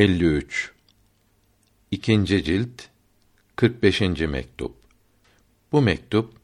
53 0.00 0.72
İkinci 1.90 2.44
cilt 2.44 2.82
45. 3.56 4.00
mektup. 4.00 4.74
Bu 5.72 5.82
mektup 5.82 6.34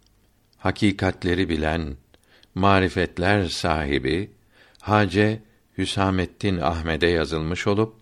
hakikatleri 0.57 1.49
bilen 1.49 1.97
marifetler 2.55 3.45
sahibi 3.45 4.31
Hace 4.81 5.43
Hüsamettin 5.79 6.59
Ahmed'e 6.59 7.07
yazılmış 7.07 7.67
olup 7.67 7.95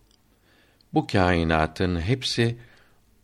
bu 0.95 1.07
kainatın 1.07 2.01
hepsi 2.01 2.57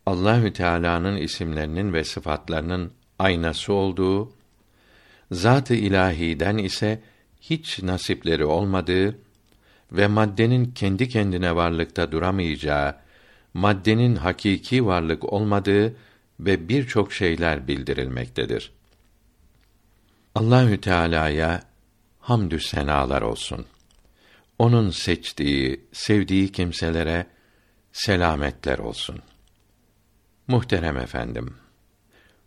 Allahü 0.05 0.53
Teala'nın 0.53 1.17
isimlerinin 1.17 1.93
ve 1.93 2.03
sıfatlarının 2.03 2.91
aynası 3.19 3.73
olduğu, 3.73 4.33
zat-ı 5.31 5.75
ilahiden 5.75 6.57
ise 6.57 7.01
hiç 7.41 7.83
nasipleri 7.83 8.45
olmadığı 8.45 9.17
ve 9.91 10.07
maddenin 10.07 10.65
kendi 10.65 11.09
kendine 11.09 11.55
varlıkta 11.55 12.11
duramayacağı, 12.11 12.95
maddenin 13.53 14.15
hakiki 14.15 14.85
varlık 14.85 15.33
olmadığı 15.33 15.95
ve 16.39 16.69
birçok 16.69 17.13
şeyler 17.13 17.67
bildirilmektedir. 17.67 18.71
Allahü 20.35 20.81
Teala'ya 20.81 21.63
hamdü 22.19 22.59
senalar 22.59 23.21
olsun. 23.21 23.65
Onun 24.59 24.89
seçtiği, 24.89 25.85
sevdiği 25.91 26.51
kimselere 26.51 27.27
selametler 27.93 28.77
olsun. 28.77 29.19
Muhterem 30.47 30.97
efendim, 30.97 31.55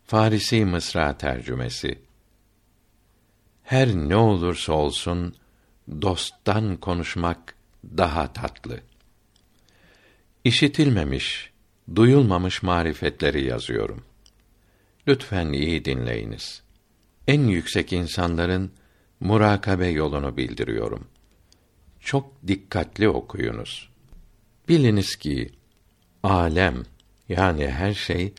Farisi 0.05 0.65
Mısra 0.65 1.19
tercümesi. 1.19 1.99
Her 3.63 3.89
ne 3.89 4.17
olursa 4.17 4.73
olsun 4.73 5.35
dosttan 5.89 6.77
konuşmak 6.77 7.55
daha 7.85 8.33
tatlı. 8.33 8.81
İşitilmemiş, 10.45 11.51
duyulmamış 11.95 12.63
marifetleri 12.63 13.45
yazıyorum. 13.45 14.05
Lütfen 15.09 15.53
iyi 15.53 15.85
dinleyiniz. 15.85 16.63
En 17.27 17.43
yüksek 17.43 17.93
insanların 17.93 18.73
murakabe 19.21 19.87
yolunu 19.89 20.37
bildiriyorum. 20.37 21.07
Çok 22.01 22.47
dikkatli 22.47 23.09
okuyunuz. 23.09 23.91
Biliniz 24.69 25.17
ki 25.17 25.51
alem 26.23 26.83
yani 27.29 27.69
her 27.71 27.95
şey 27.95 28.33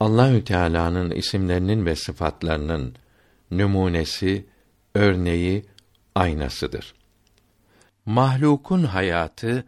Allahü 0.00 0.44
Teala'nın 0.44 1.10
isimlerinin 1.10 1.86
ve 1.86 1.96
sıfatlarının 1.96 2.94
numunesi, 3.50 4.46
örneği, 4.94 5.64
aynasıdır. 6.16 6.94
Mahlukun 8.06 8.84
hayatı 8.84 9.64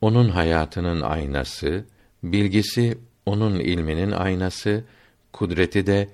onun 0.00 0.28
hayatının 0.28 1.00
aynası, 1.00 1.84
bilgisi 2.22 2.98
onun 3.26 3.60
ilminin 3.60 4.10
aynası, 4.10 4.84
kudreti 5.32 5.86
de 5.86 6.08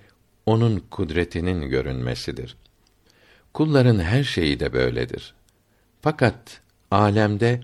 onun 0.47 0.79
kudretinin 0.91 1.69
görünmesidir. 1.69 2.57
Kulların 3.55 3.99
her 3.99 4.25
şeyi 4.25 4.61
de 4.61 4.73
böyledir. 4.73 5.35
Fakat 6.03 6.61
alemde 6.91 7.61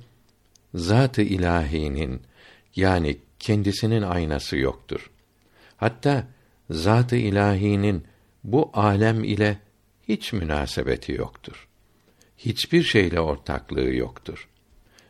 zat-ı 0.74 1.22
ilahinin 1.22 2.22
yani 2.76 3.18
kendisinin 3.38 4.02
aynası 4.02 4.56
yoktur. 4.56 5.10
Hatta 5.76 6.26
zat-ı 6.70 7.16
ilahinin 7.16 8.04
bu 8.44 8.70
alem 8.74 9.24
ile 9.24 9.58
hiç 10.08 10.32
münasebeti 10.32 11.12
yoktur. 11.12 11.65
Hiçbir 12.38 12.82
şeyle 12.82 13.20
ortaklığı 13.20 13.94
yoktur. 13.94 14.48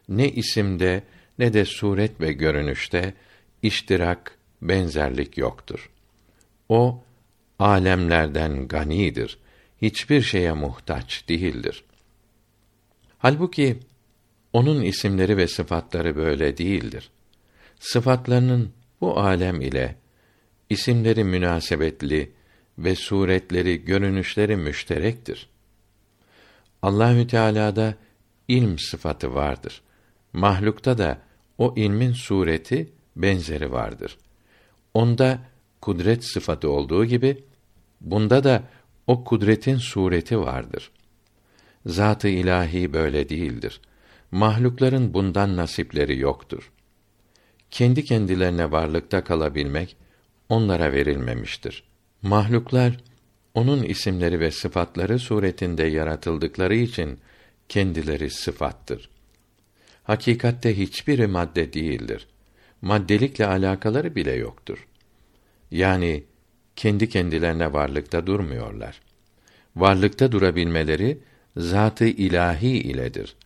Ne 0.08 0.28
isimde 0.28 1.02
ne 1.38 1.52
de 1.52 1.64
suret 1.64 2.20
ve 2.20 2.32
görünüşte 2.32 3.14
iştirak, 3.62 4.38
benzerlik 4.62 5.38
yoktur. 5.38 5.91
O 6.69 7.04
alemlerden 7.58 8.69
ganidir. 8.69 9.38
Hiçbir 9.82 10.22
şeye 10.22 10.53
muhtaç 10.53 11.28
değildir. 11.28 11.84
Halbuki 13.19 13.78
onun 14.53 14.82
isimleri 14.82 15.37
ve 15.37 15.48
sıfatları 15.48 16.16
böyle 16.16 16.58
değildir. 16.58 17.10
Sıfatlarının 17.81 18.72
bu 19.00 19.19
alem 19.19 19.60
ile 19.60 19.97
isimleri 20.70 21.25
münasebetli 21.25 22.32
ve 22.78 22.94
suretleri, 22.94 23.84
görünüşleri 23.84 24.56
müşterektir. 24.56 25.48
Allahü 26.86 27.26
Teala'da 27.26 27.94
ilm 28.48 28.78
sıfatı 28.78 29.34
vardır. 29.34 29.82
Mahlukta 30.32 30.98
da 30.98 31.19
o 31.58 31.74
ilmin 31.76 32.12
sureti, 32.12 32.92
benzeri 33.16 33.72
vardır. 33.72 34.19
Onda 34.94 35.38
kudret 35.80 36.25
sıfatı 36.25 36.70
olduğu 36.70 37.04
gibi 37.04 37.44
bunda 38.00 38.44
da 38.44 38.62
o 39.06 39.25
kudretin 39.25 39.76
sureti 39.76 40.41
vardır. 40.41 40.91
Zat-ı 41.86 42.28
ilahi 42.28 42.92
böyle 42.92 43.28
değildir. 43.28 43.80
Mahlukların 44.30 45.14
bundan 45.14 45.56
nasipleri 45.56 46.19
yoktur. 46.19 46.72
Kendi 47.70 48.04
kendilerine 48.04 48.70
varlıkta 48.70 49.25
kalabilmek 49.25 49.96
onlara 50.48 50.92
verilmemiştir. 50.92 51.84
Mahluklar 52.22 52.96
onun 53.56 53.83
isimleri 53.83 54.41
ve 54.41 54.50
sıfatları 54.50 55.19
suretinde 55.19 55.84
yaratıldıkları 55.84 56.75
için 56.75 57.19
kendileri 57.69 58.31
sıfattır. 58.31 59.09
Hakikatte 60.03 60.78
hiçbiri 60.78 61.27
madde 61.27 61.72
değildir. 61.72 62.27
Maddelikle 62.83 63.47
alakaları 63.47 64.15
bile 64.15 64.33
yoktur. 64.33 64.87
Yani 65.71 66.25
kendi 66.77 67.09
kendilerine 67.09 67.72
varlıkta 67.72 68.27
durmuyorlar. 68.27 69.00
Varlıkta 69.77 70.33
durabilmeleri 70.33 71.19
zatı 71.56 72.06
ilahi 72.06 72.69
iledir. 72.69 73.37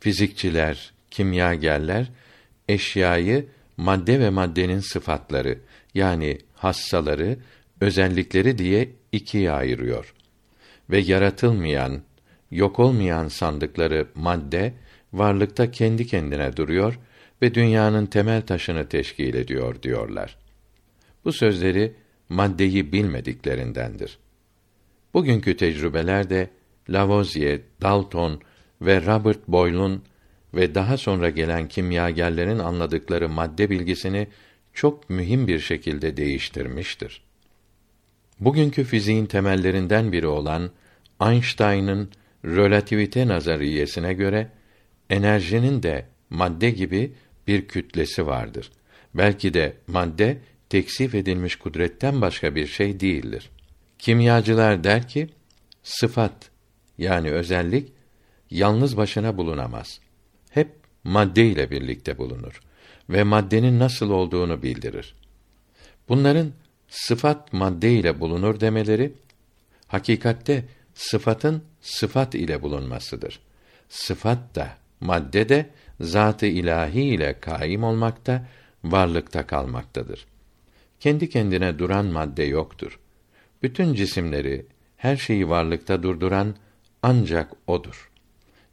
Fizikçiler, 0.00 0.92
kimyagerler 1.10 2.10
eşyayı 2.68 3.46
madde 3.76 4.20
ve 4.20 4.30
maddenin 4.30 4.80
sıfatları 4.80 5.58
yani 5.94 6.38
hassaları, 6.54 7.38
özellikleri 7.80 8.58
diye 8.58 8.90
ikiye 9.14 9.50
ayırıyor. 9.52 10.14
Ve 10.90 10.98
yaratılmayan, 10.98 12.02
yok 12.50 12.78
olmayan 12.78 13.28
sandıkları 13.28 14.06
madde 14.14 14.74
varlıkta 15.12 15.70
kendi 15.70 16.06
kendine 16.06 16.56
duruyor 16.56 16.98
ve 17.42 17.54
dünyanın 17.54 18.06
temel 18.06 18.42
taşını 18.42 18.88
teşkil 18.88 19.34
ediyor 19.34 19.82
diyorlar. 19.82 20.36
Bu 21.24 21.32
sözleri 21.32 21.94
maddeyi 22.28 22.92
bilmediklerindendir. 22.92 24.18
Bugünkü 25.14 25.56
tecrübeler 25.56 26.30
de 26.30 26.50
Lavoisier, 26.88 27.60
Dalton 27.82 28.40
ve 28.80 29.06
Robert 29.06 29.48
Boyle'un 29.48 30.02
ve 30.54 30.74
daha 30.74 30.96
sonra 30.96 31.30
gelen 31.30 31.68
kimyagerlerin 31.68 32.58
anladıkları 32.58 33.28
madde 33.28 33.70
bilgisini 33.70 34.28
çok 34.72 35.10
mühim 35.10 35.46
bir 35.46 35.58
şekilde 35.58 36.16
değiştirmiştir. 36.16 37.22
Bugünkü 38.44 38.84
fiziğin 38.84 39.26
temellerinden 39.26 40.12
biri 40.12 40.26
olan 40.26 40.70
Einstein'ın 41.22 42.10
relativite 42.44 43.28
nazariyesine 43.28 44.14
göre 44.14 44.50
enerjinin 45.10 45.82
de 45.82 46.06
madde 46.30 46.70
gibi 46.70 47.12
bir 47.46 47.68
kütlesi 47.68 48.26
vardır. 48.26 48.70
Belki 49.14 49.54
de 49.54 49.76
madde 49.86 50.38
teksif 50.68 51.14
edilmiş 51.14 51.56
kudretten 51.56 52.20
başka 52.20 52.54
bir 52.54 52.66
şey 52.66 53.00
değildir. 53.00 53.50
Kimyacılar 53.98 54.84
der 54.84 55.08
ki 55.08 55.28
sıfat 55.82 56.50
yani 56.98 57.30
özellik 57.30 57.92
yalnız 58.50 58.96
başına 58.96 59.36
bulunamaz. 59.36 60.00
Hep 60.50 60.68
madde 61.04 61.46
ile 61.46 61.70
birlikte 61.70 62.18
bulunur 62.18 62.60
ve 63.10 63.22
maddenin 63.22 63.78
nasıl 63.78 64.10
olduğunu 64.10 64.62
bildirir. 64.62 65.14
Bunların 66.08 66.52
sıfat 66.94 67.52
madde 67.52 67.92
ile 67.92 68.20
bulunur 68.20 68.60
demeleri 68.60 69.12
hakikatte 69.86 70.64
sıfatın 70.94 71.62
sıfat 71.80 72.34
ile 72.34 72.62
bulunmasıdır. 72.62 73.40
Sıfat 73.88 74.54
da 74.54 74.68
madde 75.00 75.48
de 75.48 75.70
zatı 76.00 76.46
ilahi 76.46 77.00
ile 77.00 77.40
kaim 77.40 77.84
olmakta, 77.84 78.46
varlıkta 78.84 79.46
kalmaktadır. 79.46 80.26
Kendi 81.00 81.28
kendine 81.28 81.78
duran 81.78 82.06
madde 82.06 82.42
yoktur. 82.42 82.98
Bütün 83.62 83.94
cisimleri, 83.94 84.66
her 84.96 85.16
şeyi 85.16 85.48
varlıkta 85.48 86.02
durduran 86.02 86.54
ancak 87.02 87.52
odur. 87.66 88.10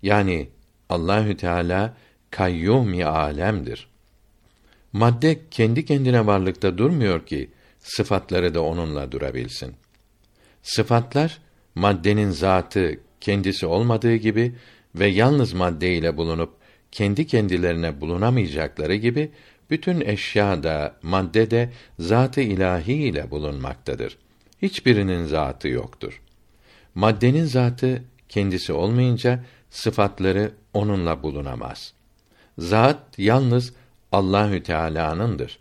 Yani 0.01 0.49
Allahü 0.89 1.37
Teala 1.37 1.97
kayyum 2.31 3.07
alemdir. 3.07 3.87
Madde 4.93 5.39
kendi 5.51 5.85
kendine 5.85 6.25
varlıkta 6.25 6.77
durmuyor 6.77 7.25
ki 7.25 7.49
sıfatları 7.81 8.53
da 8.53 8.61
onunla 8.63 9.11
durabilsin. 9.11 9.75
Sıfatlar 10.63 11.41
maddenin 11.75 12.29
zatı 12.29 12.99
kendisi 13.21 13.65
olmadığı 13.65 14.15
gibi 14.15 14.55
ve 14.95 15.07
yalnız 15.07 15.53
madde 15.53 15.93
ile 15.93 16.17
bulunup 16.17 16.53
kendi 16.91 17.27
kendilerine 17.27 18.01
bulunamayacakları 18.01 18.95
gibi 18.95 19.31
bütün 19.69 20.01
eşya 20.01 20.63
da 20.63 20.95
madde 21.01 21.51
de 21.51 21.69
zatı 21.99 22.41
ilahi 22.41 22.93
ile 22.93 23.31
bulunmaktadır. 23.31 24.17
Hiçbirinin 24.61 25.25
zatı 25.25 25.67
yoktur. 25.67 26.21
Maddenin 26.95 27.45
zatı 27.45 28.03
kendisi 28.29 28.73
olmayınca 28.73 29.43
sıfatları 29.69 30.51
onunla 30.73 31.23
bulunamaz. 31.23 31.93
Zat 32.57 32.99
yalnız 33.17 33.73
Allahü 34.11 34.63
Teala'nındır. 34.63 35.59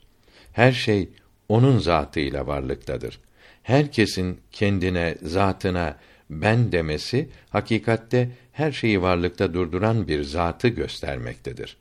Her 0.52 0.72
şey 0.72 1.08
onun 1.50 1.78
zatıyla 1.78 2.46
varlıktadır. 2.46 3.20
Herkesin 3.62 4.40
kendine, 4.52 5.14
zatına 5.22 5.96
ben 6.30 6.72
demesi 6.72 7.28
hakikatte 7.50 8.30
her 8.52 8.72
şeyi 8.72 9.02
varlıkta 9.02 9.54
durduran 9.54 10.08
bir 10.08 10.22
zatı 10.22 10.68
göstermektedir. 10.68 11.76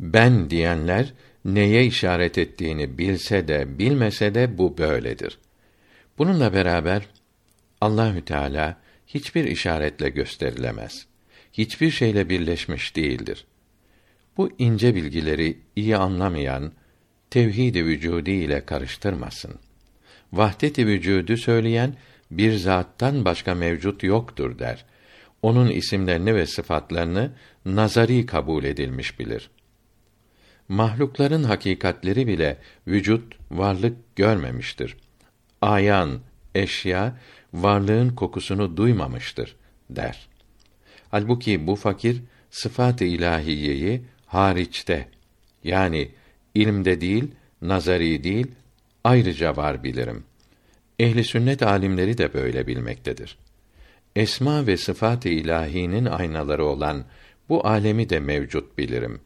Ben 0.00 0.50
diyenler 0.50 1.12
neye 1.44 1.86
işaret 1.86 2.38
ettiğini 2.38 2.98
bilse 2.98 3.48
de 3.48 3.78
bilmese 3.78 4.34
de 4.34 4.58
bu 4.58 4.78
böyledir. 4.78 5.38
Bununla 6.18 6.52
beraber 6.52 7.06
Allahü 7.80 8.24
Teala 8.24 8.76
hiçbir 9.06 9.44
işaretle 9.44 10.08
gösterilemez. 10.08 11.06
Hiçbir 11.52 11.90
şeyle 11.90 12.28
birleşmiş 12.28 12.96
değildir. 12.96 13.44
Bu 14.36 14.50
ince 14.58 14.94
bilgileri 14.94 15.58
iyi 15.76 15.96
anlamayan 15.96 16.72
tevhid-i 17.32 17.86
vücudi 17.86 18.30
ile 18.30 18.64
karıştırmasın. 18.64 19.54
Vahdet-i 20.32 20.86
vücudu 20.86 21.36
söyleyen 21.36 21.94
bir 22.30 22.56
zattan 22.56 23.24
başka 23.24 23.54
mevcut 23.54 24.02
yoktur 24.02 24.58
der. 24.58 24.84
Onun 25.42 25.68
isimlerini 25.68 26.34
ve 26.34 26.46
sıfatlarını 26.46 27.32
nazari 27.64 28.26
kabul 28.26 28.64
edilmiş 28.64 29.18
bilir. 29.18 29.50
Mahlukların 30.68 31.44
hakikatleri 31.44 32.26
bile 32.26 32.58
vücut, 32.86 33.36
varlık 33.50 34.16
görmemiştir. 34.16 34.96
Ayan, 35.62 36.20
eşya 36.54 37.16
varlığın 37.52 38.10
kokusunu 38.10 38.76
duymamıştır 38.76 39.56
der. 39.90 40.28
Halbuki 41.10 41.66
bu 41.66 41.76
fakir 41.76 42.22
sıfat-ı 42.50 43.04
ilahiyeyi 43.04 44.02
hariçte 44.26 45.08
yani 45.64 46.10
ilimde 46.54 47.00
değil, 47.00 47.30
nazari 47.62 48.24
değil, 48.24 48.46
ayrıca 49.04 49.56
var 49.56 49.84
bilirim. 49.84 50.24
Ehli 50.98 51.24
sünnet 51.24 51.62
alimleri 51.62 52.18
de 52.18 52.34
böyle 52.34 52.66
bilmektedir. 52.66 53.38
Esma 54.16 54.66
ve 54.66 54.76
sıfat-ı 54.76 55.28
ilahinin 55.28 56.04
aynaları 56.04 56.64
olan 56.64 57.04
bu 57.48 57.66
alemi 57.66 58.08
de 58.08 58.20
mevcut 58.20 58.78
bilirim. 58.78 59.20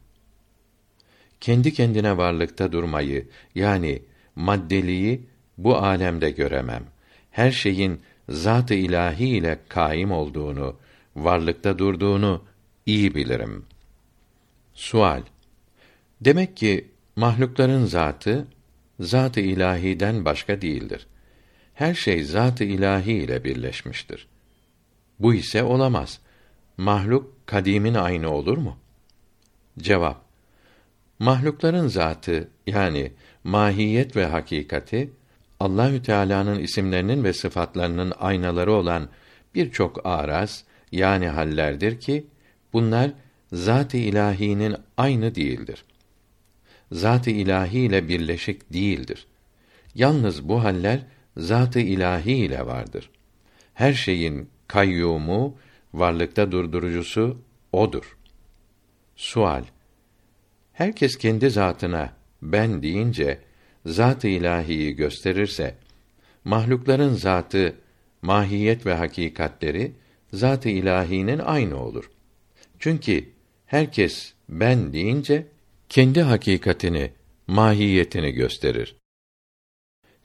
Kendi 1.41 1.73
kendine 1.73 2.17
varlıkta 2.17 2.71
durmayı 2.71 3.27
yani 3.55 4.01
maddeliği 4.35 5.21
bu 5.57 5.77
alemde 5.77 6.31
göremem. 6.31 6.83
Her 7.31 7.51
şeyin 7.51 8.01
zat-ı 8.29 8.73
ilahi 8.73 9.27
ile 9.27 9.59
kaim 9.69 10.11
olduğunu, 10.11 10.75
varlıkta 11.15 11.79
durduğunu 11.79 12.43
iyi 12.85 13.15
bilirim. 13.15 13.65
Sual 14.73 15.21
Demek 16.21 16.57
ki 16.57 16.87
mahlukların 17.17 17.85
zatı 17.85 18.47
zat-ı 18.99 19.39
ilahiden 19.39 20.25
başka 20.25 20.61
değildir. 20.61 21.07
Her 21.73 21.93
şey 21.93 22.23
zat-ı 22.23 22.63
ilahi 22.63 23.13
ile 23.13 23.43
birleşmiştir. 23.43 24.27
Bu 25.19 25.33
ise 25.33 25.63
olamaz. 25.63 26.19
Mahluk 26.77 27.47
kadimin 27.47 27.93
aynı 27.93 28.31
olur 28.31 28.57
mu? 28.57 28.77
Cevap 29.79 30.21
Mahlukların 31.19 31.87
zatı 31.87 32.49
yani 32.67 33.11
mahiyet 33.43 34.15
ve 34.15 34.25
hakikati 34.25 35.11
Allahü 35.59 36.01
Teala'nın 36.01 36.59
isimlerinin 36.59 37.23
ve 37.23 37.33
sıfatlarının 37.33 38.13
aynaları 38.19 38.71
olan 38.71 39.09
birçok 39.55 40.05
araz 40.05 40.63
yani 40.91 41.27
hallerdir 41.27 41.99
ki 41.99 42.27
bunlar 42.73 43.11
zat-ı 43.51 43.97
ilahinin 43.97 44.75
aynı 44.97 45.35
değildir. 45.35 45.85
Zat-ı 46.91 47.29
ilahi 47.29 47.79
ile 47.79 48.07
birleşik 48.07 48.73
değildir. 48.73 49.27
Yalnız 49.95 50.49
bu 50.49 50.63
haller 50.63 50.99
zat-ı 51.37 51.79
ilahi 51.79 52.31
ile 52.31 52.65
vardır. 52.65 53.09
Her 53.73 53.93
şeyin 53.93 54.49
kayyumu, 54.67 55.57
varlıkta 55.93 56.51
durdurucusu 56.51 57.37
odur. 57.71 58.17
Sual 59.15 59.63
Herkes 60.77 61.17
kendi 61.17 61.49
zatına 61.49 62.13
ben 62.41 62.83
deyince 62.83 63.39
zat-ı 63.85 64.27
ilahiyi 64.27 64.95
gösterirse 64.95 65.75
mahlukların 66.43 67.13
zatı, 67.13 67.75
mahiyet 68.21 68.85
ve 68.85 68.93
hakikatleri 68.93 69.91
zat-ı 70.33 70.69
ilahinin 70.69 71.39
aynı 71.39 71.83
olur. 71.83 72.09
Çünkü 72.79 73.29
herkes 73.65 74.33
ben 74.49 74.93
deyince 74.93 75.47
kendi 75.89 76.21
hakikatini, 76.21 77.11
mahiyetini 77.47 78.31
gösterir. 78.31 78.95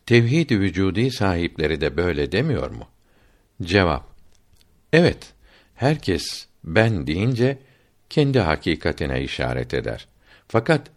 Tevhid-i 0.06 0.60
vücudi 0.60 1.10
sahipleri 1.10 1.80
de 1.80 1.96
böyle 1.96 2.32
demiyor 2.32 2.70
mu? 2.70 2.88
Cevap: 3.62 4.06
Evet, 4.92 5.32
herkes 5.74 6.46
ben 6.64 7.06
deyince 7.06 7.58
kendi 8.10 8.38
hakikatine 8.38 9.22
işaret 9.22 9.74
eder. 9.74 10.08
Fakat 10.48 10.90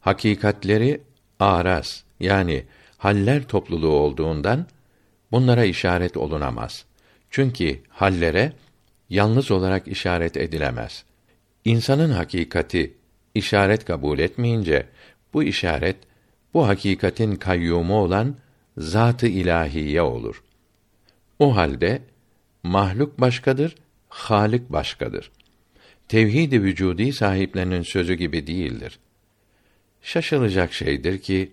hakikatleri 0.00 1.00
araz 1.38 2.04
yani 2.20 2.64
haller 2.98 3.42
topluluğu 3.42 3.92
olduğundan 3.92 4.66
bunlara 5.32 5.64
işaret 5.64 6.16
olunamaz. 6.16 6.84
Çünkü 7.30 7.80
hallere 7.88 8.52
yalnız 9.10 9.50
olarak 9.50 9.88
işaret 9.88 10.36
edilemez. 10.36 11.04
İnsanın 11.64 12.10
hakikati 12.10 12.94
işaret 13.34 13.84
kabul 13.84 14.18
etmeyince 14.18 14.86
bu 15.34 15.42
işaret 15.42 15.96
bu 16.54 16.68
hakikatin 16.68 17.36
kayyumu 17.36 17.94
olan 17.94 18.36
zatı 18.76 19.26
ilahiye 19.26 20.02
olur. 20.02 20.42
O 21.38 21.56
halde 21.56 22.02
mahluk 22.62 23.20
başkadır, 23.20 23.74
halik 24.08 24.72
başkadır. 24.72 25.30
Tevhid-i 26.08 26.62
vücudi 26.62 27.12
sahiplerinin 27.12 27.82
sözü 27.82 28.14
gibi 28.14 28.46
değildir. 28.46 28.98
Şaşılacak 30.02 30.72
şeydir 30.72 31.18
ki 31.18 31.52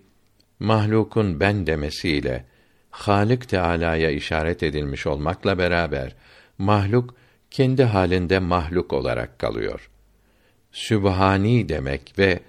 mahlukun 0.60 1.40
ben 1.40 1.66
demesiyle 1.66 2.44
Halik 2.90 3.48
Teala'ya 3.48 4.10
işaret 4.10 4.62
edilmiş 4.62 5.06
olmakla 5.06 5.58
beraber 5.58 6.14
mahluk 6.58 7.14
kendi 7.50 7.84
halinde 7.84 8.38
mahluk 8.38 8.92
olarak 8.92 9.38
kalıyor. 9.38 9.90
Sübhani 10.72 11.68
demek 11.68 12.18
ve 12.18 12.40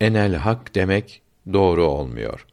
enel 0.00 0.34
hak 0.34 0.74
demek 0.74 1.22
doğru 1.52 1.84
olmuyor. 1.84 2.46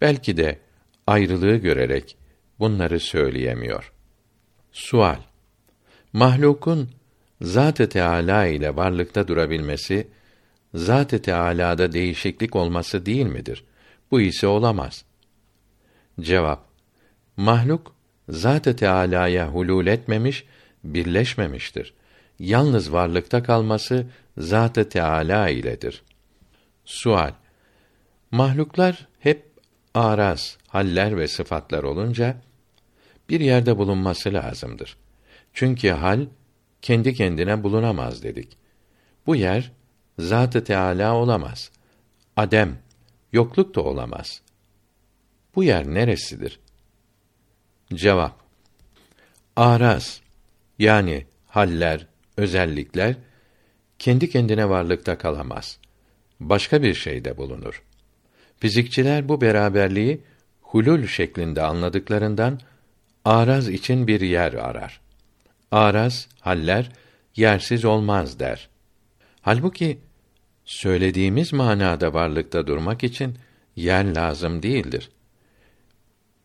Belki 0.00 0.36
de 0.36 0.58
ayrılığı 1.06 1.56
görerek 1.56 2.16
bunları 2.58 3.00
söyleyemiyor. 3.00 3.92
Sual 4.72 5.18
Mahlukun 6.12 6.90
Zat-ı 7.40 7.88
Teâlâ 7.88 8.46
ile 8.46 8.76
varlıkta 8.76 9.28
durabilmesi, 9.28 10.08
Zat-ı 10.74 11.22
Teâlâ'da 11.22 11.92
değişiklik 11.92 12.56
olması 12.56 13.06
değil 13.06 13.26
midir? 13.26 13.64
Bu 14.10 14.20
ise 14.20 14.46
olamaz. 14.46 15.04
Cevap 16.20 16.64
Mahluk 17.36 17.94
Zat-ı 18.28 18.76
Teâlâ'ya 18.76 19.48
hulul 19.48 19.86
etmemiş, 19.86 20.44
birleşmemiştir. 20.84 21.94
Yalnız 22.38 22.92
varlıkta 22.92 23.42
kalması 23.42 24.06
Zat-ı 24.38 24.88
Teâlâ 24.88 25.48
iledir. 25.48 26.02
Sual 26.84 27.32
Mahluklar 28.30 29.08
hep 29.18 29.50
araz, 29.94 30.58
haller 30.68 31.16
ve 31.16 31.28
sıfatlar 31.28 31.82
olunca 31.82 32.36
bir 33.28 33.40
yerde 33.40 33.78
bulunması 33.78 34.32
lazımdır. 34.32 34.96
Çünkü 35.52 35.90
hal 35.90 36.26
kendi 36.82 37.14
kendine 37.14 37.62
bulunamaz 37.62 38.22
dedik. 38.22 38.56
Bu 39.26 39.36
yer 39.36 39.72
Zat-ı 40.18 40.64
Teâlâ 40.64 41.14
olamaz. 41.16 41.70
Adem, 42.36 42.78
yokluk 43.32 43.74
da 43.74 43.80
olamaz. 43.80 44.42
Bu 45.54 45.64
yer 45.64 45.86
neresidir? 45.86 46.60
Cevap 47.94 48.42
Araz 49.56 50.20
yani 50.78 51.26
haller, 51.46 52.06
özellikler 52.36 53.16
kendi 54.02 54.30
kendine 54.30 54.68
varlıkta 54.68 55.18
kalamaz. 55.18 55.78
Başka 56.40 56.82
bir 56.82 56.94
şeyde 56.94 57.36
bulunur. 57.36 57.82
Fizikçiler 58.56 59.28
bu 59.28 59.40
beraberliği 59.40 60.20
hulul 60.60 61.06
şeklinde 61.06 61.62
anladıklarından 61.62 62.60
araz 63.24 63.68
için 63.68 64.06
bir 64.06 64.20
yer 64.20 64.52
arar. 64.52 65.00
Araz, 65.70 66.28
haller 66.40 66.92
yersiz 67.36 67.84
olmaz 67.84 68.38
der. 68.38 68.68
Halbuki 69.40 70.00
söylediğimiz 70.64 71.52
manada 71.52 72.14
varlıkta 72.14 72.66
durmak 72.66 73.04
için 73.04 73.38
yer 73.76 74.14
lazım 74.14 74.62
değildir. 74.62 75.10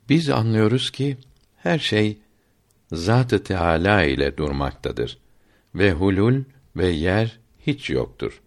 Biz 0.09 0.29
anlıyoruz 0.29 0.91
ki 0.91 1.17
her 1.55 1.79
şey 1.79 2.17
Zat-ı 2.91 3.43
Teâlâ 3.43 4.03
ile 4.03 4.37
durmaktadır 4.37 5.17
ve 5.75 5.91
hulul 5.91 6.43
ve 6.75 6.87
yer 6.87 7.39
hiç 7.67 7.89
yoktur. 7.89 8.41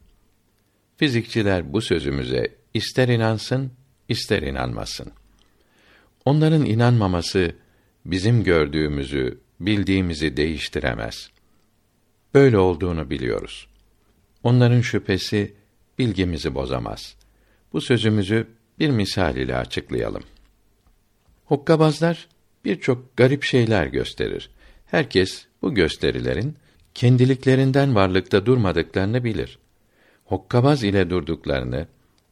Fizikçiler 0.97 1.73
bu 1.73 1.83
sözümüze 1.83 2.55
ister 2.75 3.09
inansın, 3.09 3.73
ister 4.09 4.43
inanmasın. 4.43 5.13
Onların 6.25 6.67
inanmaması 6.67 7.55
bizim 8.05 8.45
gördüğümüzü, 8.45 9.41
bildiğimizi 9.61 10.37
değiştiremez. 10.37 11.31
Böyle 12.35 12.59
olduğunu 12.59 13.11
biliyoruz. 13.11 13.69
Onların 14.43 14.81
şüphesi 14.81 15.55
bilgimizi 15.99 16.55
bozamaz. 16.55 17.17
Bu 17.73 17.81
sözümüzü 17.81 18.47
bir 18.79 18.91
misal 18.91 19.37
ile 19.37 19.57
açıklayalım. 19.57 20.23
Hokkabazlar 21.45 22.29
birçok 22.65 23.17
garip 23.17 23.43
şeyler 23.45 23.87
gösterir. 23.87 24.51
Herkes 24.87 25.47
bu 25.63 25.75
gösterilerin 25.75 26.57
kendiliklerinden 27.01 27.95
varlıkta 27.95 28.47
durmadıklarını 28.47 29.25
bilir. 29.25 29.59
Hokkabaz 30.25 30.85
ile 30.85 31.11
durduklarını 31.11 31.87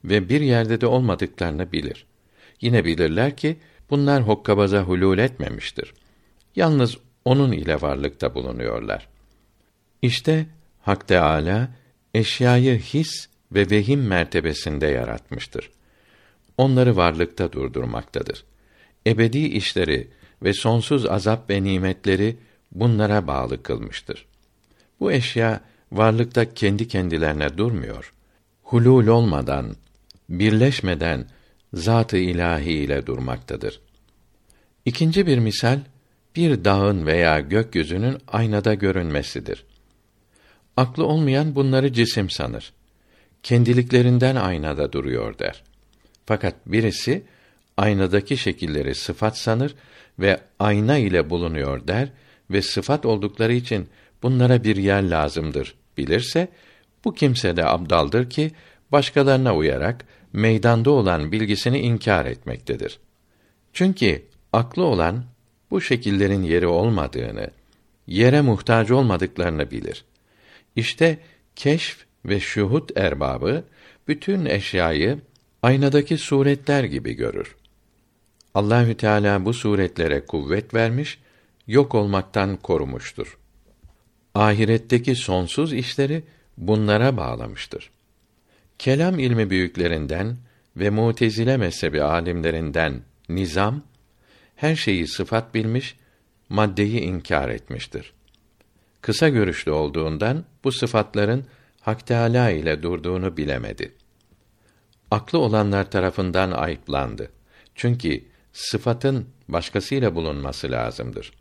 ve 0.05 0.29
bir 0.29 0.41
yerde 0.41 0.81
de 0.81 0.87
olmadıklarını 0.87 1.73
bilir. 1.73 2.07
Yine 2.61 2.85
bilirler 2.85 3.37
ki 3.37 3.57
bunlar 3.91 4.23
hokkabaza 4.23 4.83
hulul 4.83 5.19
etmemiştir. 5.19 5.95
Yalnız 6.57 6.97
onun 7.25 7.53
ile 7.53 7.81
varlıkta 7.81 8.35
bulunuyorlar. 8.35 9.09
İşte 10.03 10.47
Hak 10.81 11.09
Teâlâ 11.09 11.69
eşyayı 12.15 12.79
his 12.79 13.29
ve 13.53 13.71
vehim 13.71 14.07
mertebesinde 14.07 14.87
yaratmıştır. 14.87 15.71
Onları 16.57 16.97
varlıkta 16.97 17.53
durdurmaktadır. 17.53 18.45
Ebedi 19.07 19.39
işleri 19.39 20.09
ve 20.43 20.53
sonsuz 20.53 21.07
azap 21.07 21.51
ve 21.51 21.63
nimetleri 21.63 22.37
bunlara 22.73 23.27
bağlı 23.27 23.63
kılmıştır. 23.63 24.28
Bu 25.01 25.13
eşya 25.13 25.61
varlıkta 25.93 26.55
kendi 26.55 26.89
kendilerine 26.89 27.59
durmuyor. 27.59 28.13
Hulul 28.63 29.07
olmadan, 29.07 29.77
birleşmeden 30.29 31.27
zat-ı 31.73 32.17
ilahi 32.17 32.73
ile 32.73 33.07
durmaktadır. 33.07 33.81
İkinci 34.85 35.27
bir 35.27 35.39
misal 35.39 35.81
bir 36.37 36.65
dağın 36.65 37.07
veya 37.07 37.41
gökyüzünün 37.41 38.19
aynada 38.29 38.75
görünmesidir. 38.75 39.65
Aklı 40.77 41.07
olmayan 41.07 41.55
bunları 41.55 41.93
cisim 41.93 42.31
sanır. 42.31 42.73
Kendiliklerinden 43.43 44.37
aynada 44.37 44.93
duruyor 44.93 45.39
der. 45.39 45.63
Fakat 46.27 46.55
birisi 46.67 47.23
aynadaki 47.77 48.37
şekilleri 48.37 48.95
sıfat 48.95 49.39
sanır 49.39 49.75
ve 50.19 50.41
ayna 50.59 50.97
ile 50.97 51.31
bulunuyor 51.31 51.89
der 51.89 52.09
ve 52.51 52.63
sıfat 52.63 53.07
oldukları 53.07 53.53
için 53.53 53.89
bunlara 54.23 54.65
bir 54.65 54.77
yer 54.77 55.03
lazımdır 55.03 55.75
bilirse 55.99 56.49
bu 57.05 57.15
kimse 57.15 57.57
de 57.57 57.65
abdaldır 57.65 58.31
ki 58.31 58.51
başkalarına 58.93 59.57
uyarak 59.57 60.05
meydanda 60.33 60.91
olan 60.91 61.33
bilgisini 61.33 61.79
inkar 61.79 62.27
etmektedir. 62.27 62.99
Çünkü 63.73 64.23
aklı 64.53 64.85
olan 64.85 65.25
bu 65.71 65.81
şekillerin 65.81 66.43
yeri 66.43 66.67
olmadığını, 66.67 67.51
yere 68.07 68.41
muhtaç 68.41 68.91
olmadıklarını 68.91 69.71
bilir. 69.71 70.05
İşte 70.77 71.19
keşf 71.57 72.05
ve 72.25 72.41
şuhut 72.41 72.97
erbabı 72.97 73.65
bütün 74.09 74.45
eşyayı 74.45 75.19
aynadaki 75.63 76.19
suretler 76.19 76.85
gibi 76.85 77.13
görür. 77.13 77.57
Allahü 78.55 78.95
Teala 78.95 79.45
bu 79.45 79.55
suretlere 79.55 80.27
kuvvet 80.27 80.75
vermiş, 80.75 81.19
yok 81.67 81.95
olmaktan 81.95 82.57
korumuştur. 82.57 83.38
Ahiretteki 84.35 85.17
sonsuz 85.17 85.73
işleri 85.73 86.25
bunlara 86.57 87.17
bağlamıştır. 87.17 87.91
Kelam 88.79 89.19
ilmi 89.19 89.51
büyüklerinden 89.51 90.37
ve 90.77 90.91
Mutezile 90.91 91.57
mezhebi 91.57 92.03
alimlerinden 92.03 93.03
Nizam 93.29 93.83
her 94.57 94.77
şeyi 94.77 95.07
sıfat 95.07 95.55
bilmiş, 95.55 95.97
maddeyi 96.49 97.01
inkar 97.01 97.49
etmiştir. 97.49 98.13
Kısa 99.01 99.29
görüşlü 99.29 99.71
olduğundan 99.71 100.45
bu 100.65 100.73
sıfatların 100.73 101.45
Hak 101.81 102.07
Teâlâ 102.07 102.51
ile 102.51 102.83
durduğunu 102.83 103.37
bilemedi. 103.37 103.93
Aklı 105.11 105.39
olanlar 105.39 105.91
tarafından 105.91 106.51
ayıplandı. 106.51 107.31
Çünkü 107.75 108.25
sıfatın 108.53 109.29
başkasıyla 109.49 110.15
bulunması 110.15 110.71
lazımdır. 110.71 111.33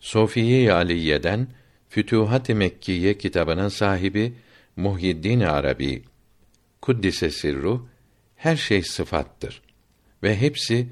Sofiye-i 0.00 0.72
Aliye'den 0.72 1.48
Fütuhat-ı 1.88 2.54
Mekkiye 2.54 3.18
kitabının 3.18 3.68
sahibi 3.68 4.32
Muhyiddin 4.76 5.40
Arabi 5.40 6.02
kuddise 6.80 7.30
sirru 7.30 7.88
her 8.36 8.56
şey 8.56 8.82
sıfattır 8.82 9.62
ve 10.22 10.36
hepsi 10.40 10.88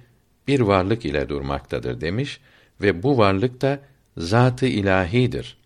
bir 0.48 0.60
varlık 0.60 1.04
ile 1.04 1.28
durmaktadır 1.28 2.00
demiş 2.00 2.40
ve 2.80 3.02
bu 3.02 3.18
varlık 3.18 3.60
da 3.60 3.80
zatı 4.16 4.66
ilahidir 4.66 5.56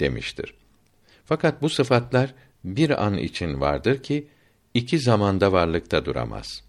demiştir. 0.00 0.54
Fakat 1.24 1.62
bu 1.62 1.68
sıfatlar 1.68 2.34
bir 2.64 3.04
an 3.04 3.18
için 3.18 3.60
vardır 3.60 4.02
ki 4.02 4.26
iki 4.74 4.98
zamanda 4.98 5.52
varlıkta 5.52 6.04
duramaz. 6.04 6.62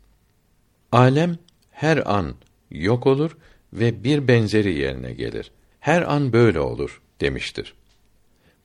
Alem 0.91 1.37
her 1.71 2.13
an 2.13 2.35
yok 2.71 3.07
olur 3.07 3.37
ve 3.73 4.03
bir 4.03 4.27
benzeri 4.27 4.77
yerine 4.77 5.13
gelir. 5.13 5.51
Her 5.79 6.01
an 6.01 6.33
böyle 6.33 6.59
olur 6.59 7.01
demiştir. 7.21 7.73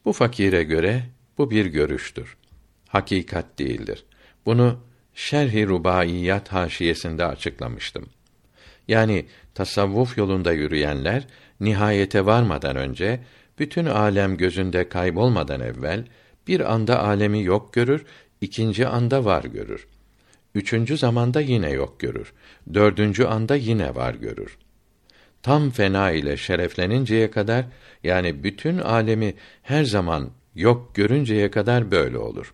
Bu 0.05 0.13
fakire 0.13 0.63
göre 0.63 1.03
bu 1.37 1.51
bir 1.51 1.65
görüştür. 1.65 2.37
Hakikat 2.87 3.59
değildir. 3.59 4.05
Bunu 4.45 4.79
Şerh-i 5.13 5.67
Rubaiyat 5.67 6.53
haşiyesinde 6.53 7.25
açıklamıştım. 7.25 8.09
Yani 8.87 9.25
tasavvuf 9.55 10.17
yolunda 10.17 10.51
yürüyenler 10.51 11.27
nihayete 11.59 12.25
varmadan 12.25 12.75
önce 12.75 13.19
bütün 13.59 13.85
alem 13.85 14.37
gözünde 14.37 14.89
kaybolmadan 14.89 15.61
evvel 15.61 16.05
bir 16.47 16.73
anda 16.73 17.03
alemi 17.03 17.43
yok 17.43 17.73
görür, 17.73 18.05
ikinci 18.41 18.87
anda 18.87 19.25
var 19.25 19.43
görür. 19.43 19.87
Üçüncü 20.55 20.97
zamanda 20.97 21.41
yine 21.41 21.71
yok 21.71 21.99
görür. 21.99 22.33
Dördüncü 22.73 23.23
anda 23.23 23.55
yine 23.55 23.95
var 23.95 24.13
görür. 24.13 24.57
Tam 25.43 25.69
fena 25.69 26.11
ile 26.11 26.37
şerefleninceye 26.37 27.31
kadar 27.31 27.65
yani 28.03 28.43
bütün 28.43 28.77
alemi 28.77 29.33
her 29.63 29.83
zaman 29.83 30.29
yok 30.55 30.95
görünceye 30.95 31.51
kadar 31.51 31.91
böyle 31.91 32.17
olur. 32.17 32.53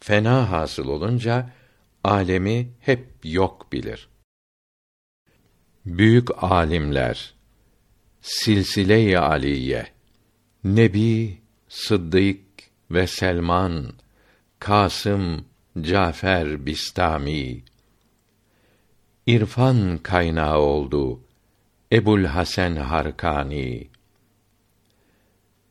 Fena 0.00 0.50
hasıl 0.50 0.88
olunca 0.88 1.50
alemi 2.04 2.68
hep 2.80 3.08
yok 3.24 3.72
bilir. 3.72 4.08
Büyük 5.86 6.42
alimler 6.42 7.34
Silsile-i 8.20 9.18
Aliye 9.18 9.86
Nebi, 10.64 11.38
Sıddık 11.68 12.40
ve 12.90 13.06
Selman, 13.06 13.92
Kasım, 14.58 15.44
Cafer 15.80 16.66
Bistami 16.66 17.62
İrfan 19.26 19.98
kaynağı 19.98 20.58
oldu 20.58 21.20
Ebul 21.92 22.24
Hasan 22.24 22.76
Harkani 22.76 23.88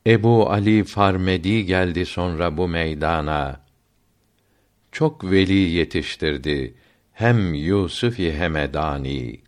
Ebu 0.08 0.50
Ali 0.50 0.84
Farmedi 0.84 1.66
geldi 1.66 2.06
sonra 2.06 2.58
bu 2.58 2.68
meydana. 2.68 3.62
Çok 4.92 5.32
veli 5.32 5.54
yetiştirdi 5.54 6.74
hem 7.14 7.54
Yusuf-i 7.54 8.34
Hemedani. 8.34 9.42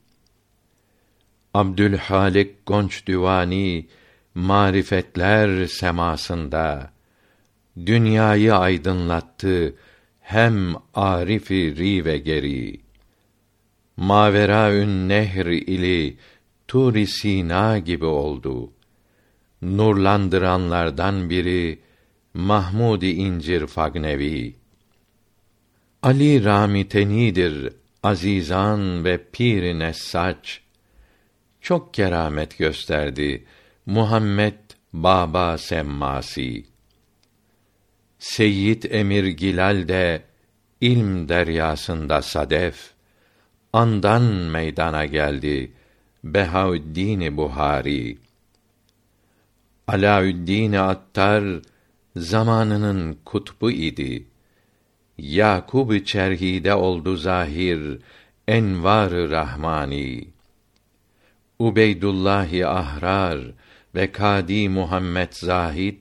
Abdülhalik 1.53 2.65
Gonç 2.65 3.07
Divani 3.07 3.87
marifetler 4.35 5.65
semasında 5.65 6.91
dünyayı 7.85 8.55
aydınlattı 8.55 9.75
hem 10.21 10.75
arifi 10.93 11.75
ri 11.75 12.05
ve 12.05 12.17
geri. 12.17 12.79
Maveraün 13.97 15.09
nehr 15.09 15.45
ili 15.45 16.17
tur 16.67 17.05
Sina 17.05 17.79
gibi 17.79 18.05
oldu. 18.05 18.71
Nurlandıranlardan 19.61 21.29
biri 21.29 21.79
Mahmud 22.33 23.01
İncir 23.01 23.67
Fagnevi. 23.67 24.55
Ali 26.03 26.43
Ramitenidir 26.43 27.73
azizan 28.03 29.05
ve 29.05 29.23
pir 29.31 29.79
Nessaç 29.79 30.61
çok 31.61 31.93
keramet 31.93 32.57
gösterdi 32.57 33.45
Muhammed 33.85 34.53
Baba 34.93 35.57
Semmasi. 35.57 36.65
Seyyid 38.19 38.83
Emir 38.83 39.25
Gilal 39.25 39.87
de 39.87 40.23
ilm 40.81 41.29
deryasında 41.29 42.21
sadef 42.21 42.91
andan 43.73 44.23
meydana 44.23 45.05
geldi 45.05 45.71
Behaüddin 46.23 47.37
Buhari. 47.37 48.17
Alaüddin 49.87 50.73
Attar 50.73 51.61
zamanının 52.15 53.17
kutbu 53.25 53.71
idi. 53.71 54.27
Yakub 55.17 56.05
çerhide 56.05 56.73
oldu 56.73 57.15
zahir 57.15 57.99
envar 58.47 59.11
rahmani. 59.11 60.27
Ubeydullah 61.59 62.67
Ahrar 62.67 63.39
ve 63.95 64.11
Kadi 64.11 64.69
Muhammed 64.69 65.31
Zahid 65.31 65.95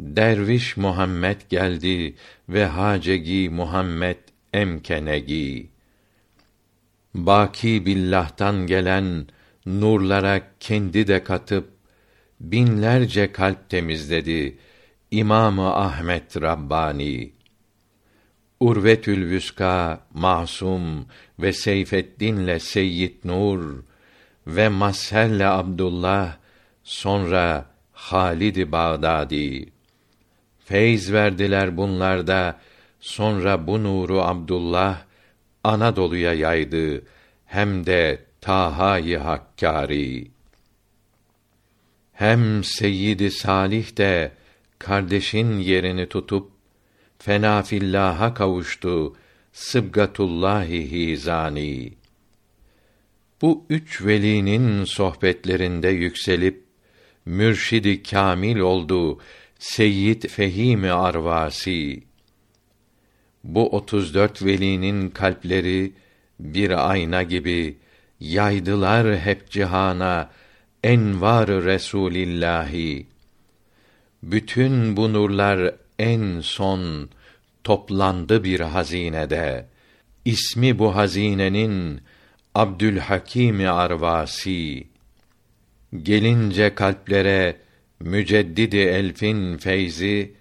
Derviş 0.00 0.76
Muhammed 0.76 1.40
geldi 1.48 2.14
ve 2.48 2.66
Hacegi 2.66 3.50
Muhammed 3.50 4.18
emkenegi. 4.52 5.75
Baki 7.16 7.86
billah'tan 7.86 8.66
gelen 8.66 9.26
nurlara 9.66 10.40
kendi 10.60 11.06
de 11.06 11.24
katıp 11.24 11.68
binlerce 12.40 13.32
kalp 13.32 13.70
temizledi 13.70 14.58
İmamı 15.10 15.74
Ahmet 15.74 16.42
Rabbani. 16.42 17.32
Urvetül 18.60 19.30
Vüska, 19.30 20.00
Masum 20.14 21.06
ve 21.38 21.52
Seyfeddin'le 21.52 22.58
Seyyid 22.58 23.14
Nur 23.24 23.82
ve 24.46 24.68
Masher'le 24.68 25.46
Abdullah, 25.46 26.36
sonra 26.84 27.66
Halid 27.92 28.72
Bağdadi. 28.72 29.72
Feyz 30.64 31.12
verdiler 31.12 31.76
bunlarda, 31.76 32.60
sonra 33.00 33.66
bu 33.66 33.82
nuru 33.82 34.22
Abdullah 34.22 35.05
Anadolu'ya 35.66 36.34
yaydı 36.34 37.02
hem 37.44 37.86
de 37.86 38.24
Taha-i 38.40 39.16
Hakkari. 39.16 40.30
Hem 42.12 42.64
Seyyid 42.64 43.30
Salih 43.30 43.96
de 43.96 44.32
kardeşin 44.78 45.58
yerini 45.58 46.08
tutup 46.08 46.50
fena 47.18 47.62
fillaha 47.62 48.34
kavuştu 48.34 49.16
Sıbgatullahi 49.52 50.90
Hizani. 50.90 51.92
Bu 53.42 53.64
üç 53.70 54.02
velinin 54.04 54.84
sohbetlerinde 54.84 55.88
yükselip 55.88 56.64
mürşidi 57.24 58.02
kamil 58.02 58.58
oldu 58.58 59.20
Seyyid 59.58 60.22
Fehimi 60.22 60.90
Arvasi. 60.92 62.05
Bu 63.46 63.68
otuz 63.76 64.14
dört 64.14 64.44
velinin 64.44 65.10
kalpleri 65.10 65.92
bir 66.40 66.90
ayna 66.90 67.22
gibi 67.22 67.76
yaydılar 68.20 69.18
hep 69.18 69.50
cihana 69.50 70.30
envar 70.84 71.48
Resulillahi. 71.48 73.06
Bütün 74.22 74.96
bu 74.96 75.12
nurlar 75.12 75.74
en 75.98 76.40
son 76.40 77.10
toplandı 77.64 78.44
bir 78.44 78.60
hazinede. 78.60 79.66
İsmi 80.24 80.78
bu 80.78 80.96
hazinenin 80.96 82.00
Abdülhakim 82.54 83.68
Arvasi. 83.70 84.86
Gelince 86.02 86.74
kalplere 86.74 87.56
müceddidi 88.00 88.78
elfin 88.78 89.56
feyzi 89.56 90.34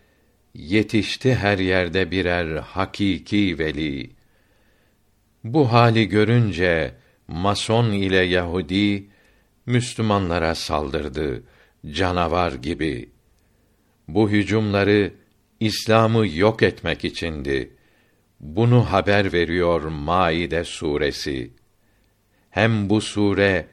yetişti 0.56 1.36
her 1.36 1.58
yerde 1.58 2.12
birer 2.12 2.58
hakiki 2.58 3.60
veli. 3.60 4.10
Bu 5.44 5.72
hali 5.74 6.10
görünce 6.10 6.94
Mason 7.28 7.92
ile 7.92 8.18
Yahudi 8.18 9.08
Müslümanlara 9.66 10.56
saldırdı 10.56 11.44
canavar 11.92 12.52
gibi. 12.52 13.10
Bu 14.08 14.30
hücumları 14.30 15.14
İslam'ı 15.60 16.28
yok 16.28 16.64
etmek 16.64 17.06
içindi. 17.06 17.74
Bunu 18.40 18.92
haber 18.92 19.34
veriyor 19.34 19.82
Maide 19.82 20.64
suresi. 20.64 21.52
Hem 22.50 22.90
bu 22.90 23.02
sure 23.02 23.68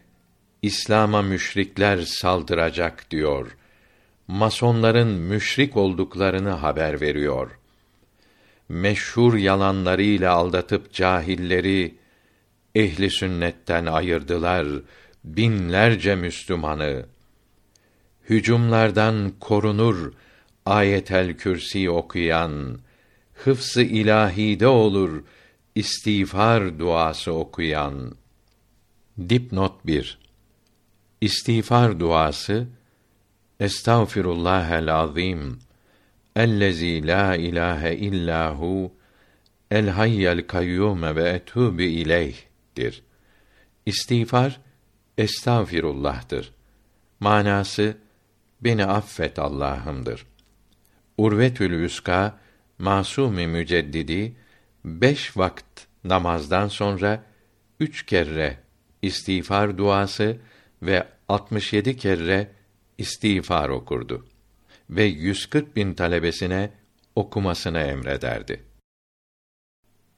İslam'a 0.63 1.23
müşrikler 1.23 2.01
saldıracak 2.01 3.11
diyor. 3.11 3.57
Masonların 4.29 5.09
müşrik 5.09 5.77
olduklarını 5.77 6.51
haber 6.51 7.01
veriyor. 7.01 7.59
Meşhur 8.69 9.35
yalanlarıyla 9.35 10.33
aldatıp 10.33 10.93
cahilleri 10.93 11.95
ehli 12.75 13.11
sünnetten 13.11 13.87
ayırdılar 13.87 14.67
binlerce 15.25 16.15
Müslümanı. 16.15 17.07
Hücumlardan 18.29 19.33
korunur 19.41 20.13
ayetel 20.67 21.37
kürsi 21.37 21.91
okuyan, 21.91 22.79
hıfzı 23.35 23.83
ilahide 23.83 24.67
olur 24.67 25.25
istiğfar 25.75 26.79
duası 26.79 27.33
okuyan. 27.33 28.15
Dipnot 29.29 29.87
1 29.87 30.19
İstiğfar 31.21 32.01
duası 32.01 32.67
Estağfirullahel 33.63 34.95
azim 34.95 35.59
ellezî 36.37 37.07
la 37.07 37.37
ilahe 37.37 37.97
illahu 37.97 38.93
el 39.71 39.89
hayyel 39.89 40.47
kayyum 40.47 41.03
ve 41.03 41.41
etûbü 41.41 41.83
ileyh'dir. 41.83 43.03
İstiğfar 43.87 44.61
estağfirullah'tır. 45.19 46.53
Manası 47.21 47.97
beni 48.61 48.87
affet 48.87 49.39
Allah'ımdır. 49.39 50.27
Urvetül 51.19 51.73
Vüska 51.83 52.39
Masumi 52.79 53.47
Müceddidi 53.47 54.37
beş 54.85 55.37
vakit 55.37 55.87
namazdan 56.05 56.69
sonra 56.69 57.25
üç 57.81 58.07
kere 58.07 58.59
istiğfar 59.03 59.79
duası 59.79 60.37
ve 60.83 61.07
67 61.29 61.97
kere 61.97 62.62
istiğfar 63.03 63.69
okurdu 63.69 64.27
ve 64.91 65.05
140 65.05 65.77
bin 65.77 65.95
talebesine 65.95 66.71
okumasını 67.17 67.79
emrederdi. 67.79 68.63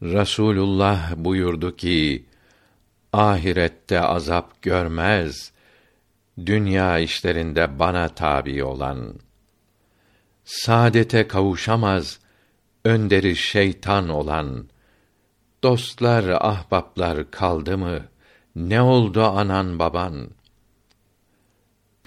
Rasulullah 0.03 1.17
buyurdu 1.17 1.77
ki, 1.77 2.25
ahirette 3.13 4.01
azap 4.01 4.63
görmez, 4.63 5.53
dünya 6.47 6.99
işlerinde 6.99 7.79
bana 7.79 8.09
tabi 8.09 8.65
olan. 8.65 9.15
Saadete 10.45 11.29
kavuşamaz, 11.29 12.21
önderi 12.85 13.37
şeytan 13.37 14.09
olan. 14.09 14.69
Dostlar, 15.63 16.25
ahbaplar 16.29 17.31
kaldı 17.31 17.79
mı? 17.79 18.01
Ne 18.57 18.83
oldu 18.83 19.23
anan 19.23 19.79
baban?' 19.79 20.44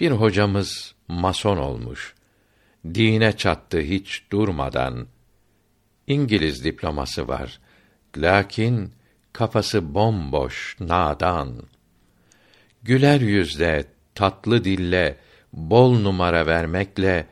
Bir 0.00 0.10
hocamız 0.10 0.94
mason 1.08 1.56
olmuş. 1.56 2.14
Dine 2.94 3.36
çattı 3.36 3.78
hiç 3.80 4.22
durmadan. 4.32 5.06
İngiliz 6.06 6.64
diploması 6.64 7.28
var. 7.28 7.60
Lakin 8.16 8.92
kafası 9.32 9.94
bomboş, 9.94 10.76
nadan. 10.80 11.62
Güler 12.82 13.20
yüzle, 13.20 13.84
tatlı 14.14 14.64
dille, 14.64 15.16
bol 15.52 15.98
numara 15.98 16.46
vermekle 16.46 17.26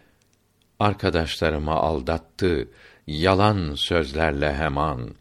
arkadaşlarımı 0.79 1.73
aldattı 1.73 2.69
yalan 3.07 3.75
sözlerle 3.75 4.55
hemen. 4.55 5.15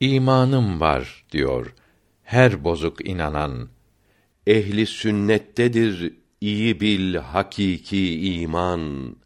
İmanım 0.00 0.80
var 0.80 1.24
diyor 1.32 1.74
her 2.22 2.64
bozuk 2.64 3.08
inanan 3.08 3.68
ehli 4.46 4.86
sünnettedir 4.86 6.14
iyi 6.40 6.80
bil 6.80 7.14
hakiki 7.14 8.32
iman. 8.32 9.16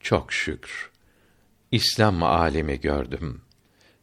Çok 0.00 0.32
şükür. 0.32 0.90
İslam 1.72 2.22
alimi 2.22 2.80
gördüm. 2.80 3.40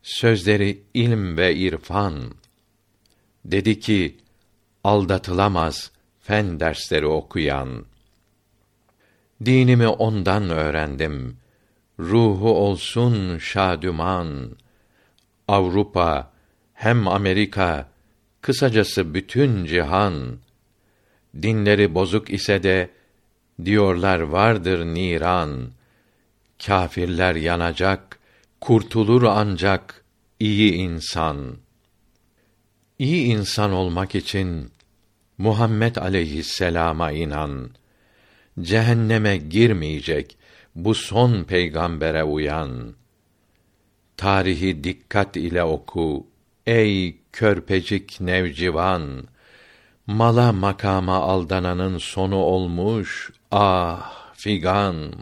Sözleri 0.02 0.84
ilm 0.94 1.38
ve 1.38 1.56
irfan. 1.56 2.36
Dedi 3.46 3.80
ki, 3.80 4.18
aldatılamaz 4.84 5.92
fen 6.20 6.60
dersleri 6.60 7.06
okuyan. 7.06 7.86
Dinimi 9.46 9.88
ondan 9.88 10.50
öğrendim. 10.50 11.38
Ruhu 12.00 12.58
olsun 12.58 13.38
şadüman. 13.38 14.58
Avrupa 15.48 16.32
hem 16.74 17.08
Amerika 17.08 17.91
Kısacası 18.42 19.14
bütün 19.14 19.66
cihan 19.66 20.38
dinleri 21.42 21.96
bozuk 21.96 22.30
ise 22.30 22.64
de 22.64 22.90
diyorlar 23.66 24.20
vardır 24.20 24.86
niran. 24.86 25.72
Kâfirler 26.66 27.36
yanacak, 27.36 28.20
kurtulur 28.62 29.24
ancak 29.24 30.06
iyi 30.40 30.74
insan. 30.74 31.58
İyi 33.00 33.26
insan 33.26 33.72
olmak 33.72 34.16
için 34.16 34.72
Muhammed 35.38 35.96
aleyhisselama 35.96 37.12
inan. 37.12 37.70
Cehenneme 38.62 39.38
girmeyecek 39.38 40.38
bu 40.76 40.96
son 40.96 41.44
peygambere 41.44 42.24
uyan. 42.24 42.94
Tarihi 44.18 44.84
dikkat 44.84 45.38
ile 45.38 45.64
oku 45.64 46.28
ey 46.66 47.21
körpecik 47.34 48.22
nevcivan. 48.22 49.28
Mala 50.08 50.54
makama 50.54 51.16
aldananın 51.16 51.98
sonu 51.98 52.36
olmuş 52.36 53.32
ah 53.52 54.34
figan. 54.34 55.14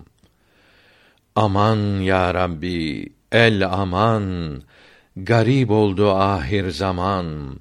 Aman 1.36 2.02
ya 2.02 2.34
Rabbi 2.34 3.14
el 3.32 3.66
aman 3.66 4.62
garip 5.16 5.72
oldu 5.72 6.12
ahir 6.12 6.70
zaman. 6.70 7.60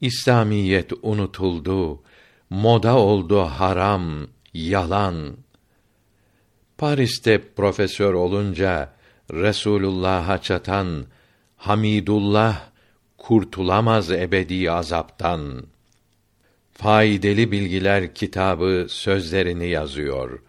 İslamiyet 0.00 0.92
unutuldu, 1.02 2.02
moda 2.50 2.96
oldu 2.98 3.40
haram, 3.40 4.26
yalan. 4.54 5.36
Paris'te 6.78 7.54
profesör 7.56 8.14
olunca 8.14 8.92
Resulullah'a 9.32 10.42
çatan 10.42 11.04
Hamidullah 11.56 12.71
kurtulamaz 13.22 14.10
ebedi 14.10 14.70
azaptan. 14.70 15.62
Faydalı 16.72 17.52
bilgiler 17.52 18.14
kitabı 18.14 18.86
sözlerini 18.88 19.68
yazıyor. 19.68 20.42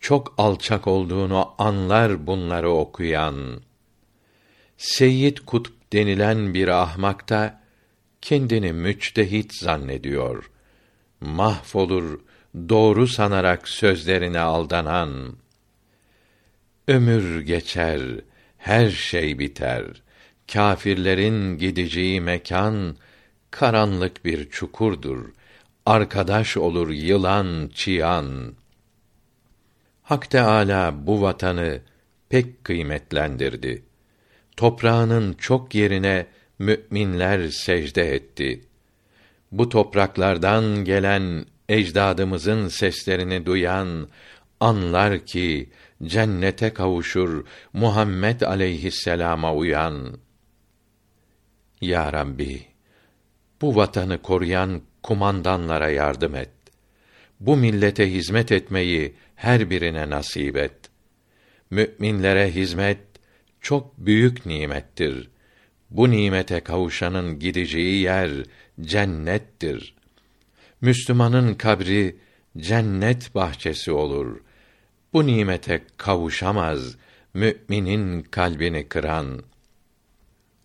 Çok 0.00 0.34
alçak 0.38 0.86
olduğunu 0.86 1.54
anlar 1.58 2.26
bunları 2.26 2.70
okuyan. 2.70 3.60
Seyyid 4.76 5.38
Kutup 5.46 5.92
denilen 5.92 6.54
bir 6.54 6.68
ahmak 6.68 7.28
da 7.28 7.60
kendini 8.20 8.72
müçtehit 8.72 9.54
zannediyor. 9.54 10.50
Mahvolur 11.20 12.20
doğru 12.68 13.06
sanarak 13.06 13.68
sözlerine 13.68 14.40
aldanan. 14.40 15.36
Ömür 16.88 17.40
geçer, 17.40 18.00
her 18.58 18.90
şey 18.90 19.38
biter. 19.38 20.03
Kâfirlerin 20.52 21.58
gideceği 21.58 22.20
mekan 22.20 22.96
karanlık 23.50 24.24
bir 24.24 24.50
çukurdur. 24.50 25.32
Arkadaş 25.86 26.56
olur 26.56 26.90
yılan, 26.90 27.70
çiyan. 27.74 28.54
Hak 30.02 30.30
Teâlâ 30.30 31.06
bu 31.06 31.22
vatanı 31.22 31.80
pek 32.28 32.64
kıymetlendirdi. 32.64 33.82
Toprağının 34.56 35.32
çok 35.32 35.74
yerine 35.74 36.26
müminler 36.58 37.48
secde 37.48 38.14
etti. 38.14 38.64
Bu 39.52 39.68
topraklardan 39.68 40.84
gelen 40.84 41.44
ecdadımızın 41.68 42.68
seslerini 42.68 43.46
duyan 43.46 44.08
anlar 44.60 45.26
ki 45.26 45.70
cennete 46.02 46.74
kavuşur 46.74 47.44
Muhammed 47.72 48.40
aleyhisselama 48.40 49.54
uyan. 49.54 50.18
Ya 51.84 52.12
Rabbi, 52.12 52.62
bu 53.60 53.76
vatanı 53.76 54.22
koruyan 54.22 54.82
kumandanlara 55.02 55.90
yardım 55.90 56.34
et. 56.34 56.50
Bu 57.40 57.56
millete 57.56 58.12
hizmet 58.12 58.52
etmeyi 58.52 59.14
her 59.34 59.70
birine 59.70 60.10
nasip 60.10 60.56
et. 60.56 60.76
Müminlere 61.70 62.54
hizmet 62.54 62.98
çok 63.60 63.98
büyük 63.98 64.46
nimettir. 64.46 65.30
Bu 65.90 66.10
nimete 66.10 66.60
kavuşanın 66.60 67.38
gideceği 67.38 68.02
yer 68.02 68.30
cennettir. 68.80 69.94
Müslümanın 70.80 71.54
kabri 71.54 72.16
cennet 72.58 73.34
bahçesi 73.34 73.92
olur. 73.92 74.40
Bu 75.12 75.26
nimete 75.26 75.84
kavuşamaz 75.96 76.96
müminin 77.34 78.22
kalbini 78.22 78.88
kıran. 78.88 79.42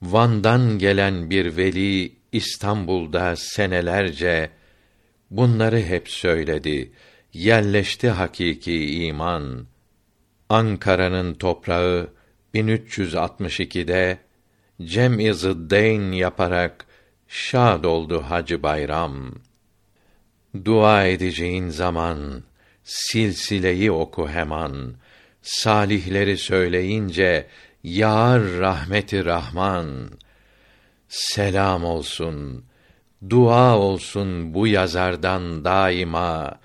Van'dan 0.02 0.80
gelen 0.80 1.30
bir 1.30 1.58
veli 1.58 2.12
İstanbul'da 2.32 3.36
senelerce 3.36 4.50
bunları 5.32 5.80
hep 5.80 6.10
söyledi. 6.10 6.92
Yerleşti 7.34 8.10
hakiki 8.10 9.06
iman. 9.06 9.68
Ankara'nın 10.50 11.34
toprağı 11.34 12.10
1362'de 12.54 14.18
cem-i 14.82 15.34
zıddeyn 15.34 16.12
yaparak 16.12 16.86
şad 17.28 17.84
oldu 17.84 18.22
Hacı 18.22 18.64
Bayram. 18.64 19.36
Dua 20.66 21.06
edeceğin 21.06 21.70
zaman 21.70 22.44
silsileyi 22.84 23.92
oku 23.92 24.30
hemen. 24.30 24.94
Salihleri 25.42 26.38
söyleyince 26.38 27.48
yar 27.84 28.42
rahmeti 28.42 29.26
Rahman. 29.26 30.10
Selam 31.08 31.84
olsun, 31.84 32.66
dua 33.30 33.78
olsun 33.78 34.54
bu 34.54 34.68
yazardan 34.68 35.66
daima 35.66 36.60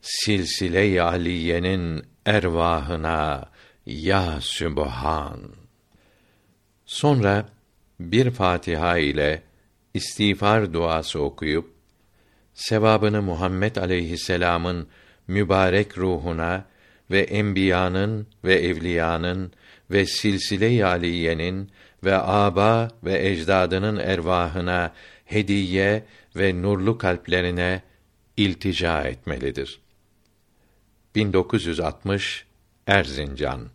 silsile-i 0.00 1.02
aliyenin 1.02 2.06
ervahına 2.26 3.44
ya 3.86 4.40
Sübhan. 4.40 5.40
Sonra 6.86 7.48
bir 8.00 8.30
Fatiha 8.30 8.98
ile 8.98 9.42
istiğfar 9.94 10.72
duası 10.72 11.20
okuyup 11.20 11.74
sevabını 12.54 13.22
Muhammed 13.22 13.76
aleyhisselam'ın 13.76 14.88
mübarek 15.28 15.98
ruhuna 15.98 16.64
ve 17.10 17.20
enbiyanın 17.20 18.26
ve 18.44 18.54
evliyanın 18.54 19.52
ve 19.90 20.06
silsile-i 20.06 20.84
aliyenin 20.84 21.70
ve 22.04 22.16
aba 22.16 22.90
ve 23.04 23.28
ecdadının 23.28 23.96
ervahına 23.96 24.92
hediye 25.24 26.04
ve 26.36 26.62
nurlu 26.62 26.98
kalplerine 26.98 27.82
iltica 28.36 29.02
etmelidir. 29.02 29.80
1960 31.14 32.46
Erzincan 32.86 33.68